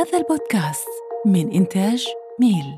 [0.00, 0.88] هذا البودكاست
[1.26, 2.06] من إنتاج
[2.40, 2.76] ميل.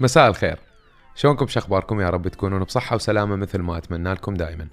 [0.00, 0.58] مساء الخير.
[1.14, 4.68] شلونكم شخباركم يا رب تكونون بصحة وسلامة مثل ما أتمنى لكم دائما.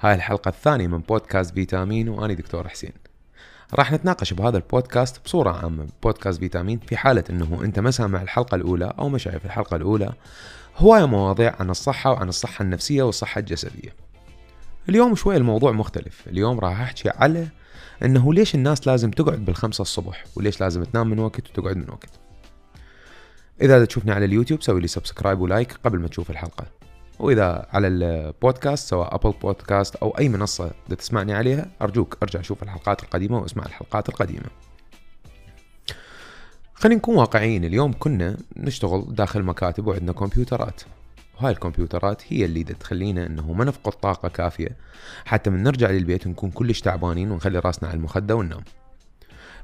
[0.00, 2.92] هاي الحلقة الثانية من بودكاست فيتامين وأنا دكتور حسين.
[3.74, 5.88] راح نتناقش بهذا البودكاست بصورة عامة.
[6.02, 10.12] بودكاست فيتامين في حالة إنه أنت ما سامع الحلقة الأولى أو ما شايف الحلقة الأولى
[10.76, 13.94] هواية مواضيع عن الصحة وعن الصحة النفسية والصحة الجسدية.
[14.88, 16.28] اليوم شوي الموضوع مختلف.
[16.28, 17.48] اليوم راح أحكي على
[18.04, 22.10] إنه ليش الناس لازم تقعد بالخمسة الصبح وليش لازم تنام من وقت وتقعد من وقت.
[23.62, 26.66] إذا تشوفني على اليوتيوب سوي لي subscribe و like قبل ما تشوف الحلقة.
[27.18, 33.02] وإذا على البودكاست سواء Apple Podcast أو أي منصة تسمعني عليها أرجوك أرجع شوف الحلقات
[33.02, 34.46] القديمة وأسمع الحلقات القديمة.
[36.74, 40.82] خلينا نكون واقعيين اليوم كنا نشتغل داخل مكاتب وعندنا كمبيوترات.
[41.38, 44.76] وهاي الكمبيوترات هي اللي تخلينا إنه ما نفقد طاقة كافية.
[45.24, 48.64] حتى من نرجع للبيت نكون كلش تعبانين ونخلي راسنا على المخدة وننام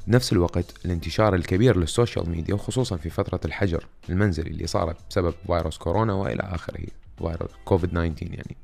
[0.06, 5.34] بنفس الوقت الانتشار الكبير لل social media وخصوصا في فترة الحجر المنزلي اللي صارت بسبب
[5.46, 6.86] فيروس كورونا وإلى آخره
[7.18, 8.56] فيروس كوفيد 19 يعني.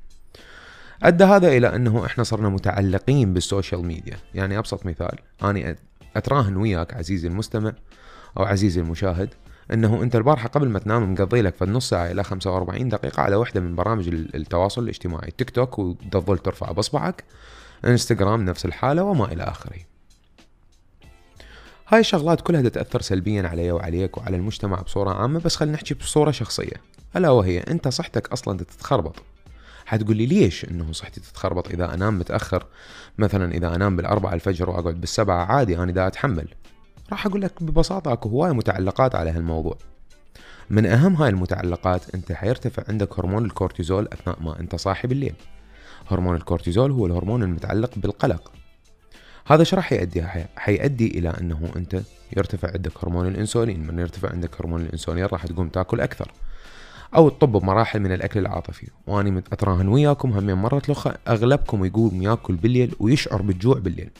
[1.03, 4.17] أدى هذا إلى إنه إحنا صرنا متعلقين بال social media.
[4.35, 5.77] يعني أبسط مثال اني
[6.17, 7.73] أتراهن وياك عزيزي المستمع
[8.39, 9.35] أو عزيزي المشاهد
[9.73, 13.61] إنه أنت البارحة قبل ما تنام مقضي لك نص ساعة إلى 45 دقيقة على واحدة
[13.61, 17.25] من برامج التواصل الاجتماعي تيك توك وتظل ترفع باصبعك
[17.85, 19.77] إنستغرام نفس الحالة وما إلى آخره.
[21.89, 26.31] هاي الشغلات كلها تأثر سلبيا علي وعليك وعلى المجتمع بصورة عامة بس خلينا نحكي بصورة
[26.31, 26.77] شخصية.
[27.17, 29.23] ألا وهي أنت صحتك أصلا تتخربط.
[29.87, 32.67] حتقول لي ليش إنه صحتي تتخربط إذا أنام متأخر؟
[33.19, 36.49] مثلا إذا أنام بالأربعة الفجر وأقعد بالسبعة عادي أنا دا أتحمل.
[37.13, 39.79] راح أقول لك ببساطة أكو هواية متعلقات على هالموضوع.
[40.71, 45.35] من أهم هاي المتعلقات أنت حيرتفع عندك هرمون الكورتيزول أثناء ما أنت صاحي بالليل.
[46.11, 48.53] هرمون الكورتيزول هو الهرمون المتعلق بالقلق.
[49.47, 50.25] هذا إيش راح يؤدي؟
[50.57, 52.01] حيؤدي إلى أنه أنت
[52.37, 53.87] يرتفع عندك هرمون الإنسولين.
[53.87, 56.33] من يرتفع عندك هرمون الإنسولين راح تقوم تاكل أكثر.
[57.17, 58.89] أو تطب بمراحل من الأكل العاطفي.
[59.07, 64.11] وأني أتراهن وياكم همين مرة الاخرى أغلبكم يقوم ياكل بالليل ويشعر بالجوع بالليل.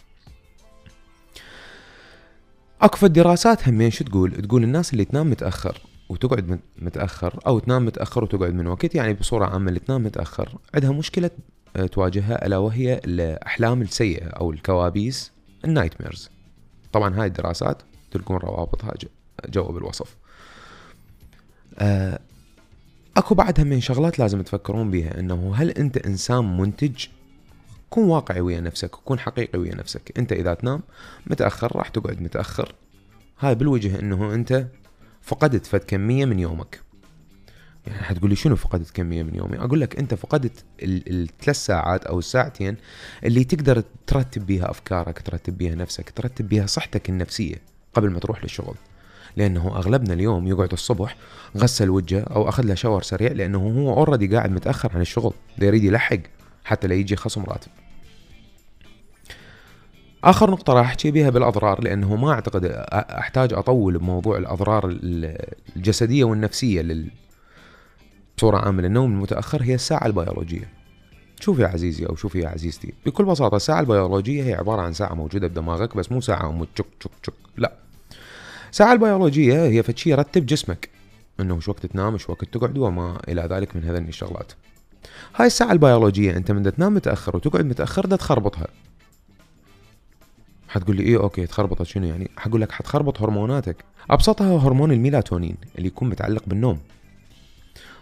[2.83, 8.25] أكو الدراسات همين شو تقول؟ تقول الناس اللي تنام متأخر وتقعد متأخر أو تنام متأخر
[8.25, 11.31] وتقعد من وقت يعني بصورة عامة اللي تنام متأخر عندها مشكلة
[11.77, 15.33] آه، تواجهها ألا وهي الأحلام السيئة أو الكوابيس
[15.65, 16.31] ال nightmares
[16.93, 18.95] طبعا هاي الدراسات تلقون روابطها
[19.49, 20.17] جوا بالوصف
[21.79, 22.19] آه،
[23.17, 27.07] أكو بعدها من شغلات لازم تفكرون بيها إنه هل أنت إنسان منتج؟
[27.91, 30.19] كون واقعي ويا نفسك وكون حقيقي ويا نفسك.
[30.19, 30.81] أنت إذا تنام
[31.27, 32.75] متأخر راح تقعد متأخر.
[33.41, 34.67] هاي بالوجه إنه أنت
[35.23, 36.81] فقدت فد كميه من يومك.
[37.87, 42.19] يعني حتقول لي شنو فقدت كميه من يومي؟ أقول لك أنت فقدت الثلاث ساعات أو
[42.19, 42.77] الساعتين
[43.25, 47.55] اللي تقدر ترتب بيها أفكارك ترتب بيها نفسك ترتب بيها صحتك النفسية
[47.95, 48.75] قبل ما تروح للشغل.
[49.37, 51.17] لأنه أغلبنا اليوم يقعد الصبح
[51.57, 55.33] غسل وجهه أو أخذ له شاور سريع لأنه هو اوريدي قاعد متأخر عن الشغل.
[55.59, 56.19] يريد يلحق
[56.67, 57.71] حتى لا يجي خصم راتب.
[60.25, 64.99] آخر نقطة راح أحكي بها بالأضرار لأنه ما أعتقد أحتاج أطول بموضوع الأضرار
[65.77, 67.11] الجسدية والنفسية لل
[68.37, 70.69] بصورة عامة للنوم المتأخر هي الساعة البيولوجية.
[71.41, 75.15] شوف يا عزيزي أو شوفي يا عزيزتي بكل بساطة الساعة البيولوجية هي عبارة عن ساعة
[75.15, 77.73] موجودة بدماغك بس مو ساعة تشك تشك تشك لا.
[78.71, 80.89] الساعة البيولوجية هي فشي يرتب جسمك
[81.41, 84.53] إنه شو وقت تنام شو وقت تقعد وما إلى ذلك من هذين الشغلات.
[85.37, 88.67] هاي الساعة البيولوجية أنت من تنام متأخر وتقعد متأخر ده تخربطها.
[90.69, 93.85] حتقول لي إيه okay تخربطت شنو يعني؟ حقول لك حتخربط هرموناتك.
[94.11, 96.81] أبسطها هرمون الميلاتونين اللي يكون متعلق بالنوم.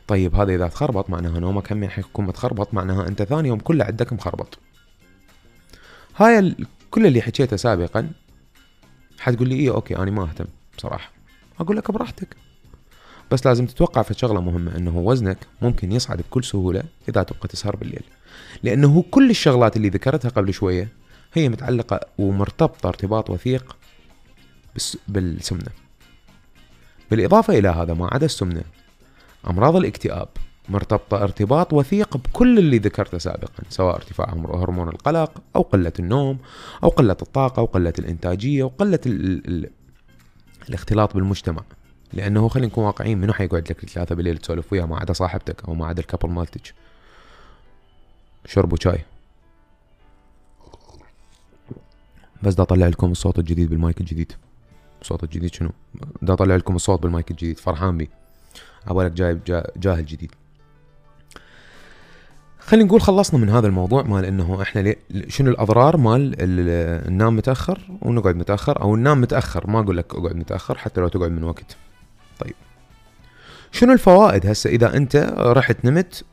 [0.08, 4.12] طيب هذا إذا تخربط معناها نومك هم حيكون متخربط؟ معناها أنت ثاني يوم كله عندك
[4.12, 4.58] مخربط.
[6.16, 6.66] هاي ال...
[6.90, 8.10] كل اللي حكيته سابقا
[9.18, 10.44] حتقول لي إيه أوكي أنا ما أهتم
[10.78, 11.10] بصراحة.
[11.60, 12.36] أقول لك براحتك.
[13.34, 17.76] بس لازم تتوقع في شغلة مهمة إنه وزنك ممكن يصعد بكل سهولة إذا تبقى تسهر
[17.76, 18.02] بالليل.
[18.62, 20.88] لأنه كل الشغلات اللي ذكرتها قبل شوية
[21.32, 23.76] هي متعلقة ومرتبطة ارتباط وثيق
[25.08, 25.70] بالسمنة.
[27.10, 28.62] بالإضافة إلى هذا ما عدا السمنة
[29.50, 30.28] أمراض الاكتئاب
[30.68, 36.38] مرتبطة ارتباط وثيق بكل اللي ذكرته سابقا سواء ارتفاع هرمون القلق أو قلة النوم
[36.84, 39.70] أو قلة الطاقة أو قلة الإنتاجية وقلة ال ال
[40.68, 41.62] الاختلاط بالمجتمع.
[42.14, 45.74] لأنه خلينا نكون واقعيين منو حيقعد لك ثلاثة بالليل تسولف وياه؟ ما عدا صاحبتك أو
[45.74, 46.74] ما عدا ال couple مالتك.
[48.46, 48.98] شربوا شاي.
[52.42, 54.32] بس دا اطلع لكم الصوت الجديد بالمايك الجديد.
[55.02, 55.70] الصوت الجديد شنو؟
[56.22, 57.58] دا اطلع لكم الصوت بالمايك الجديد.
[57.58, 58.08] فرحان بي.
[58.86, 59.40] عبالك جايب
[59.76, 60.32] جاهل جديد.
[62.58, 64.94] خلينا نقول خلصنا من هذا الموضوع مال إنه إحنا
[65.28, 69.70] شنو الأضرار مال ال- ننام متأخر ونقعد متأخر أو ننام متأخر.
[69.70, 71.76] ما أقول لك أقعد متأخر حتى لو تقعد من وقت.
[72.40, 72.54] طيب.
[73.72, 76.24] شنو الفوائد هسه إذا أنت رحت نمت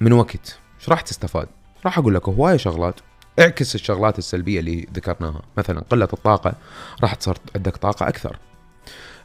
[0.00, 1.48] من وقت؟ إيش راح تستفاد؟
[1.84, 2.94] راح أقول لك هواية شغلات.
[3.40, 5.42] اعكس الشغلات السلبية اللي ذكرناها.
[5.56, 6.54] مثلا قلة الطاقة.
[7.02, 8.38] راح تصير عندك طاقة أكثر.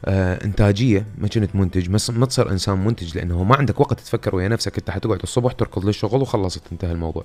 [0.04, 1.06] آه، إنتاجية.
[1.18, 1.90] ما كنت منتج.
[2.10, 4.78] ما تصير إنسان منتج لأنه ما عندك وقت تفكر ويا نفسك.
[4.78, 6.62] أنت حتقعد الصبح تركض للشغل وخلصت.
[6.72, 7.24] انتهى الموضوع.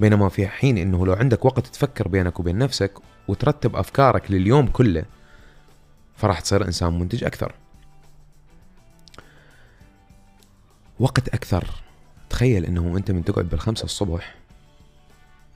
[0.00, 2.92] بينما في حين إنه لو عندك وقت تفكر بينك وبين نفسك
[3.28, 5.04] وترتب أفكارك لليوم كله
[6.16, 7.54] فراح تصير إنسان منتج أكثر.
[11.00, 11.64] وقت أكثر.
[12.30, 14.34] تخيل إنه أنت من تقعد بالخمسة الصبح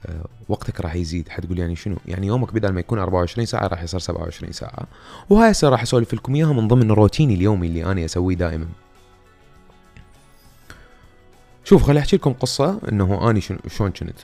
[0.05, 1.29] آه، وقتك راح يزيد.
[1.29, 4.87] حتقول يعني شنو؟ يعني يومك بدل ما يكون 24 ساعة راح يصير 27 ساعة.
[5.29, 8.67] وهاي هسه راح أسولف لكم إياها من ضمن روتيني اليومي اللي أنا أسويه دائما.
[11.63, 14.19] شوف خليني أحكي لكم قصة إنه اني شنو- شلون كنت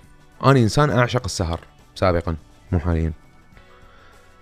[0.46, 1.60] اني إنسان أعشق السهر
[1.96, 2.36] سابقا
[2.72, 3.14] مو حاليا.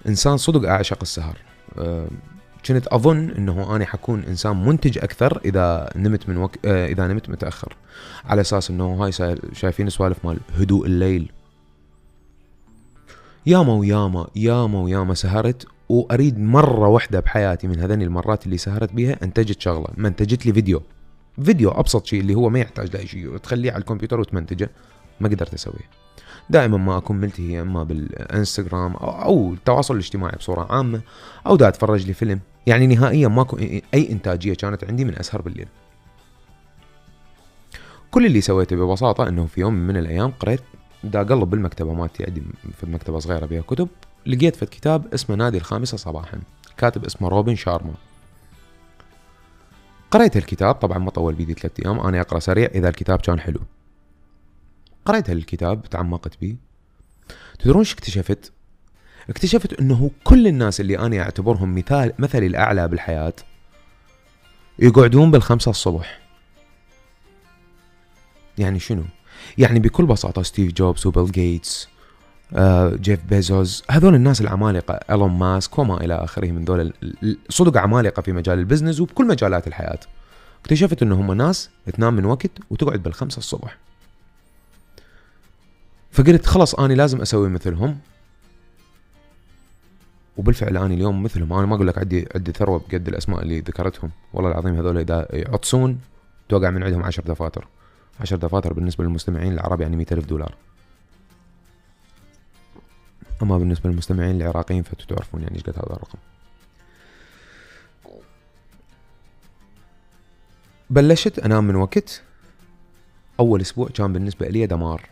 [0.07, 1.37] إنسان صدق أعشق السهر.
[1.79, 2.07] أه،
[2.67, 6.65] كنت أظن إنه اني حكون إنسان منتج أكثر إذا نمت من وك...
[6.65, 7.75] أه، إذا نمت متأخر.
[8.25, 9.11] على أساس إنه هاي
[9.53, 11.31] شايفين سوالف مال هدوء الليل.
[13.45, 19.17] ياما وياما ياما وياما سهرت وأريد مرة واحدة بحياتي من هذني المرات اللي سهرت بيها
[19.23, 19.87] أنتجت شغلة.
[19.97, 20.81] منتجت لي فيديو.
[21.43, 23.37] فيديو أبسط شيء اللي هو ما يحتاج لأي شيء.
[23.37, 24.69] تخليه على الكمبيوتر وتمنتجه.
[25.19, 25.89] ما قدرت أسويه.
[26.49, 31.01] دائما ما أكون ملتهي إما بالإنستغرام أو, أو التواصل الاجتماعي بصورة عامة
[31.47, 32.39] أو دا أتفرج لي فيلم.
[32.67, 33.57] يعني نهائيا ماكو
[33.93, 35.67] اي إنتاجية كانت عندي من أسهر بالليل.
[38.11, 40.61] كل اللي سويته ببساطة إنه في يوم من الأيام قريت
[41.03, 42.43] دا اقلب بالمكتبة مالتي عندي
[42.79, 43.87] في مكتبة صغيرة بها كتب
[44.25, 46.39] لقيت في كتاب اسمه نادي الخامسة صباحا
[46.77, 47.93] كاتب اسمه روبن شارما.
[50.11, 53.59] قريت الكتاب طبعا ما طول بيدي ثلاثة أيام أنا أقرأ سريع إذا الكتاب كان حلو.
[55.05, 56.55] قريت الكتاب تعمقت بيه.
[57.59, 58.51] تدرون شو اكتشفت؟
[59.29, 63.33] اكتشفت أنه كل الناس اللي أنا أعتبرهم مثال مثلي الأعلى بالحياة
[64.79, 66.19] يقعدون بالخمسة الصبح.
[68.57, 69.03] يعني شنو؟
[69.57, 71.87] يعني بكل بساطة ستيف جوبز وبيل جيتس
[72.55, 76.93] آه، جيف بيزوس هذول الناس العمالقة إيلون ماسك وما إلى آخره من ذول
[77.49, 79.99] صدق عمالقة في مجال ال business وبكل مجالات الحياة.
[80.61, 83.77] اكتشفت أنه هم ناس تنام من وقت وتقعد بالخمسة الصبح.
[86.11, 87.97] فقلت خلاص اني لازم أسوي مثلهم.
[90.37, 94.11] وبالفعل اني اليوم مثلهم أنا ما أقول لك عندي عندي ثروة بقد الأسماء اللي ذكرتهم.
[94.33, 95.99] والله العظيم هذول إذا يعطسون
[96.49, 97.67] توقع من عندهم عشر دفاتر.
[98.19, 100.55] عشر دفاتر بالنسبة للمستمعين العرب يعني مئة ألف دولار.
[103.41, 106.19] أما بالنسبة للمستمعين العراقيين فأنتوا تعرفون يعني إيش قد هذا الرقم.
[110.89, 112.21] بلشت انام من وقت
[113.39, 115.09] أول أسبوع كان بالنسبة لي دمار.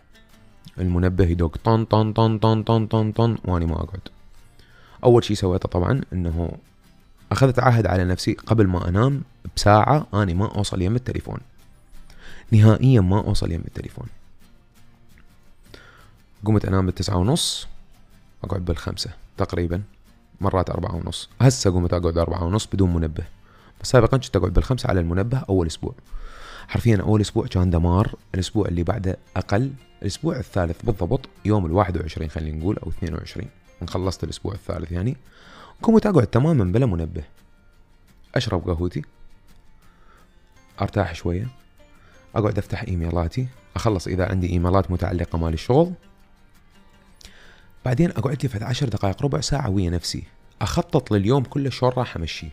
[0.78, 4.02] المنبه يدق طن طن طن طن طن طن طن واني ما أقعد.
[5.06, 6.52] أول شيء سويته طبعا إنه
[7.32, 9.22] أخذت عهد على نفسي قبل ما أنام
[9.56, 11.40] بساعة اني ما أوصل يم التليفون.
[12.52, 14.08] نهائيا ما أوصل يم التليفون.
[16.46, 17.68] قمت أنام بالتسعة ونص
[18.44, 19.82] أقعد بالخمسة تقريبا
[20.42, 21.30] مرات أربعة ونص.
[21.42, 23.24] هسه قمت أقعد أربعة ونص بدون منبه.
[23.82, 25.94] بس سابقا كنت أقعد بالخمسة على المنبه أول أسبوع.
[26.68, 28.16] حرفيا أول أسبوع كان دمار.
[28.36, 29.72] الأسبوع اللي بعده أقل.
[30.02, 33.50] الأسبوع الثالث بالضبط يوم الواحد وعشرين خلينا نقول أو اثنين وعشرين.
[33.88, 35.18] خلصت الأسبوع الثالث يعني
[35.82, 37.24] قمت أقعد تماما بلا منبه.
[38.36, 39.02] أشرب قهوتي
[40.82, 41.48] أرتاح شوية
[42.36, 45.94] أقعد أفتح إيميلاتي أخلص إذا عندي إيميلات متعلقة مال الشغل.
[47.86, 50.24] بعدين أقعد لي عشر دقائق ربع ساعة ويا نفسي
[50.62, 52.50] أخطط لليوم كله شلون راح امشيه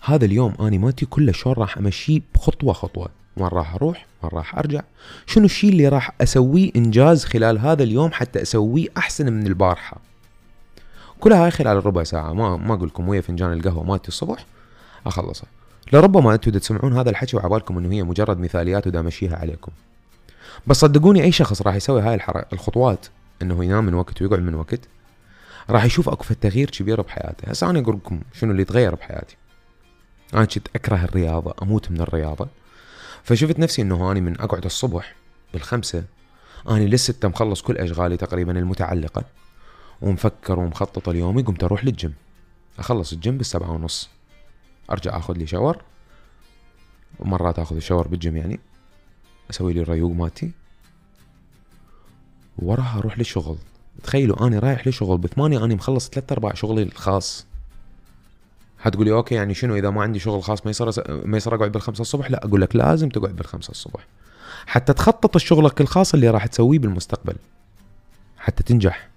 [0.00, 3.08] هذا اليوم أني مالتي كله شلون راح امشيه بخطوة خطوة.
[3.40, 4.80] وين راح أروح؟ وين راح أرجع؟
[5.26, 10.00] شنو الشيء اللي راح أسويه إنجاز خلال هذا اليوم حتى أسويه أحسن من البارحة؟
[11.20, 14.46] كلها هاي خلال ربع ساعة ما ما أقول لكم ويا فنجان القهوة مالتي الصبح
[15.06, 15.46] أخلصها.
[15.92, 19.72] لربما أنتم تسمعون هذا الحكي وعبالكم إنه هي مجرد مثاليات ودا امشيها عليكم.
[20.66, 22.20] بس صدقوني أي شخص راح يسوي هاي.
[22.52, 23.06] الخطوات
[23.42, 24.80] إنه ينام من وقت ويقعد من وقت
[25.70, 27.50] راح يشوف أكو تغيير كبير بحياته.
[27.50, 29.36] هسه أنا أقول لكم شنو اللي تغير بحياتي.
[30.34, 32.48] أنا كنت أكره الرياضة أموت من الرياضة.
[33.22, 35.14] فشفت نفسي إنه اني من أقعد الصبح
[35.52, 36.04] بالخمسة.
[36.70, 39.24] أني للستة مخلص كل أشغالي تقريبا المتعلقة
[40.00, 42.14] ومفكر ومخطط اليومي قمت أروح للجيم.
[42.78, 44.10] أخلص الجيم بالسبعة ونص.
[44.90, 45.82] أرجع آخذ لي shower
[47.18, 48.60] ومرات آخذ ال shower بال gym يعني.
[49.50, 50.50] أسوي لي الريوق مالتي.
[52.58, 53.58] وراها أروح للشغل.
[54.02, 57.46] تخيلوا أني رايح للشغل بثمانية أني مخلص ثلاثة ارباع شغلي الخاص.
[58.78, 60.90] حتقولي أوكي يعني شنو إذا ما عندي شغل خاص ما يصير
[61.26, 64.06] ما يصير أقعد بالخمسة الصبح؟ لا أقول لك لازم تقعد بالخمسة الصبح.
[64.66, 67.34] حتى تخطط شغلك الخاص اللي راح تسويه بالمستقبل.
[68.38, 69.08] حتى تنجح.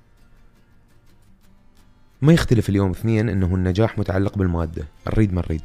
[2.22, 4.88] ما يختلف اليوم اثنين إنه النجاح متعلق بالمادة.
[5.08, 5.62] نريد ما نريد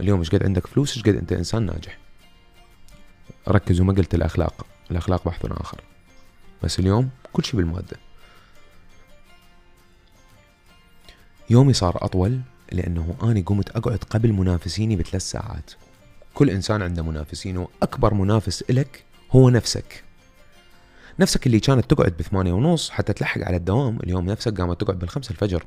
[0.00, 1.98] اليوم إيش قد عندك فلوس إيش قد أنت إنسان ناجح.
[3.48, 4.66] ركز وما قلت الأخلاق.
[4.90, 5.80] الأخلاق بحث آخر.
[6.62, 7.96] بس اليوم كل شيء بالمادة.
[11.50, 12.40] يومي صار أطول.
[12.72, 15.70] لأنه أني قمت أقعد قبل منافسيني بثلاث ساعات.
[16.34, 20.04] كل إنسان عنده منافسين واكبر منافس إلك هو نفسك.
[21.20, 25.30] نفسك اللي كانت تقعد بثمانية ونص حتى تلحق على الدوام اليوم نفسك قامت تقعد بالخمسة
[25.30, 25.64] الفجر.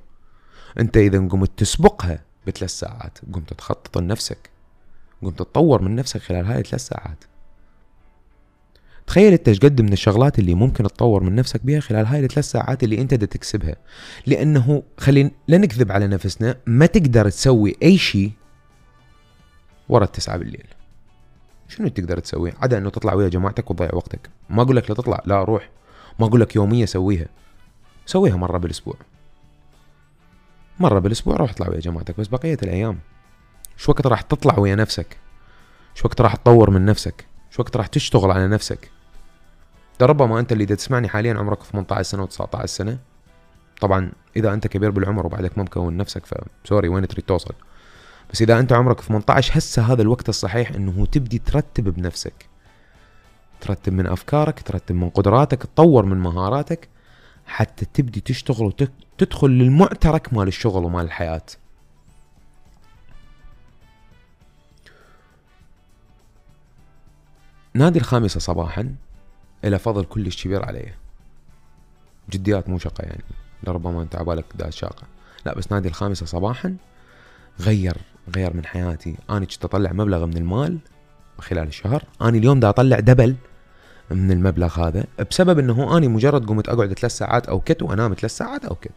[0.79, 4.49] أنت إذا قمت تسبقها بثلاث ساعات قمت تخطط لنفسك.
[5.21, 7.23] قمت تطور من نفسك خلال هاي الثلاث ساعات.
[9.07, 12.45] تخيل انت إيش قد من الشغلات اللي ممكن تطور من نفسك بها خلال هاي الثلاث
[12.45, 13.75] ساعات اللي انت دا تكسبها.
[14.25, 18.31] لأنه خلينا لا نكذب على نفسنا ما تقدر تسوي أي شيء
[19.89, 20.67] ورا التسعة بالليل.
[21.67, 24.29] شنو تقدر تسوي؟ عدا إنه تطلع ويا جماعتك وتضيع وقتك.
[24.49, 25.69] ما أقول لك لا تطلع لا روح.
[26.19, 27.25] ما أقول لك يومية سويها.
[28.05, 28.95] سويها مرة بالأسبوع.
[30.79, 32.99] مرة بالأسبوع روح اطلع ويا جماعتك بس بقية الأيام.
[33.77, 35.17] شو وقت راح تطلع ويا نفسك؟
[35.95, 38.91] شو وقت راح تطور من نفسك؟ شو وقت راح تشتغل على نفسك؟
[39.99, 42.97] ده ربما أنت اللي تسمعني حاليا عمرك 18 سنة و19 سنة
[43.81, 47.53] طبعا إذا أنت كبير بالعمر وبعدك ما مكون نفسك فسوري وين تريد توصل؟
[48.31, 52.45] بس إذا أنت عمرك 18 هسه هذا الوقت الصحيح إنه تبدي ترتب بنفسك.
[53.61, 56.89] ترتب من أفكارك ترتب من قدراتك تطور من مهاراتك
[57.45, 61.45] حتى تبدي تشتغل وتدخل للمعترك مال الشغل ومال الحياة.
[67.75, 68.95] نادي الخامسة صباحا
[69.65, 70.97] إلى فضل كلش كبير عليه.
[72.29, 73.23] جديات مو شقة يعني
[73.63, 75.03] لربما أنت عبالك ذات شاقة.
[75.45, 76.75] لا بس نادي الخامسة صباحا
[77.59, 77.97] غير
[78.35, 79.15] غير من حياتي.
[79.29, 80.77] أنا كنت أطلع مبلغ من المال
[81.39, 82.03] خلال الشهر.
[82.21, 83.35] أنا اليوم دا أطلع دبل
[84.11, 88.37] من المبلغ هذا بسبب إنه اني مجرد قمت أقعد ثلاث ساعات أو كت وأنام ثلاث
[88.37, 88.91] ساعات أو كت.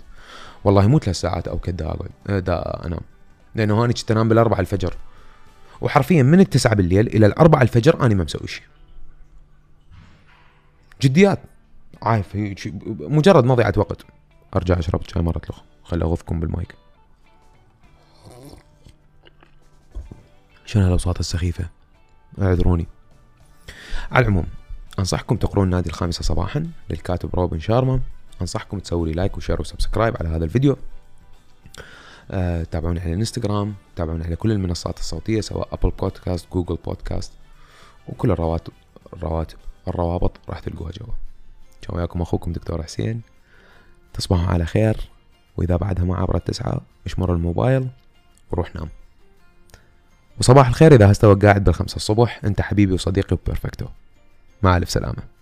[0.65, 3.01] والله مو ثلاث ساعات أو كت دا أقعد دا أنام.
[3.55, 4.97] لأنه اني كنت أنام بالأربعة الفجر.
[5.81, 8.65] وحرفيا من التسعة بالليل إلى الأربعة الفجر اني ما مسوي شيء.
[11.03, 11.39] جديات.
[12.03, 12.37] عارف
[13.01, 14.07] مجرد مضيعة وقت.
[14.57, 16.75] أرجع أشرب شاي مرة لخ خلي اغثكم بالمايك.
[20.65, 21.69] شنو هالاصوات السخيفة؟
[22.43, 22.87] اعذروني.
[24.13, 24.47] على العموم
[24.99, 28.01] أنصحكم تقرون نادي الخامسة صباحا للكاتب روبن شارما.
[28.41, 30.77] أنصحكم تسووا لي like و share و subscribe على هذا الفيديو.
[32.31, 37.33] آه، تابعوني على الانستغرام تابعوني على كل المنصات الصوتية سواء Apple Podcast Google Podcast
[38.09, 38.73] وكل الرواتب
[39.13, 41.15] الرواتب الروابط راح تلقوها جوا.
[41.83, 43.21] كان وياكم أخوكم دكتور حسين.
[44.15, 44.97] تصبحوا على خير
[45.57, 47.89] وإذا بعدها ما عبرت تسعة اشمر الموبايل
[48.51, 48.89] وروح نام.
[50.41, 53.87] وصباح الخير إذا هسه قاعد بالخمسة الصبح أنت حبيبي وصديقي و perfecto
[54.63, 55.36] مع ألف سلامة.